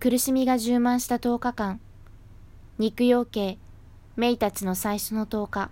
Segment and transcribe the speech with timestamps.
[0.00, 1.78] 苦しみが充満した10日間。
[2.78, 3.58] 肉養鶏
[4.16, 5.70] メイたちの最初の10日。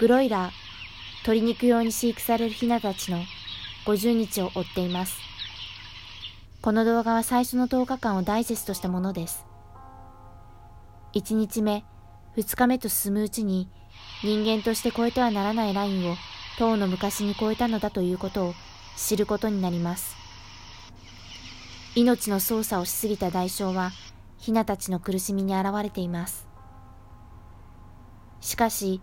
[0.00, 0.50] ブロイラー
[1.18, 3.18] 鶏肉用に飼育されるヒナたちの
[3.86, 5.20] 50日を追っています。
[6.62, 9.46] この動画は最初の10日間をダイジェストしたものです。
[11.14, 11.84] 1日目
[12.36, 13.68] 2日目と進むうちに
[14.24, 16.16] 人間として越えてはならないラインを
[16.58, 18.54] 唐の昔に越えたのだということを
[18.96, 20.27] 知ることになります。
[21.94, 23.90] 命の操作をしすぎた代償は
[24.36, 26.46] ヒナたちの苦しみに現れています。
[28.40, 29.00] しかし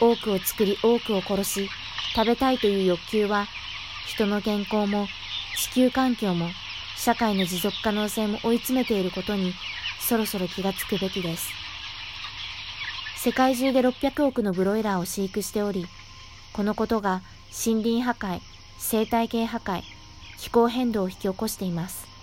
[0.00, 1.70] 多くを作り多くを殺し
[2.14, 3.46] 食べたいという欲求は
[4.06, 5.06] 人の健康も
[5.56, 6.48] 地球環境も
[6.96, 9.54] 社会の持続可能性も追い詰めていることに
[10.00, 11.48] そろそろ気がつくべきです。
[13.16, 15.86] 世界中で600億のブロイラーを飼育しており
[16.52, 17.22] このことが
[17.66, 18.40] 森林破壊
[18.78, 19.82] 生態系破壊
[20.38, 22.15] 気候変動を引き起こしています。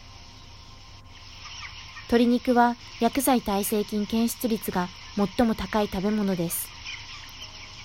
[2.08, 6.70] 鶏肉は薬剤耐性菌検出率が最も高い食べ物です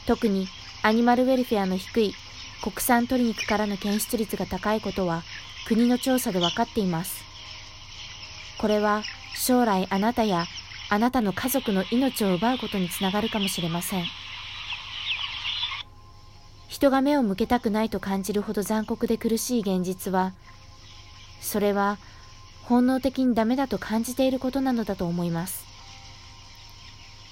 [0.07, 0.49] 特に
[0.83, 2.15] アニマルウェルフェアの低い
[2.63, 5.23] 国産鶏肉からの検出率が高いことは
[5.67, 7.23] 国の調査で分かっています。
[8.59, 9.03] これは
[9.37, 10.47] 将来あなたや
[10.91, 14.05] あなたの家族の命を奪うことにつながるかもしれません。
[16.69, 20.33] 人が目を向けたくないと感じるほど残酷で苦しい現実は、
[21.41, 21.99] それは
[22.69, 25.65] 本能的にダメだと感じていることなのだと思います。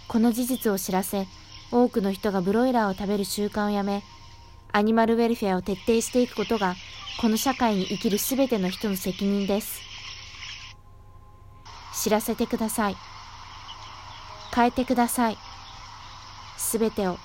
[0.08, 1.26] この事実を知らせ、
[1.70, 4.02] 多くの人がブロイラーを食べる習慣をやめ、
[4.72, 6.74] アニマルウェルフェアを徹底していくことが
[7.20, 9.82] この社会に生きるすべての人の責任です。
[12.02, 12.96] 知らせてください。
[14.54, 15.38] 変えてください。
[16.56, 17.18] すべてを。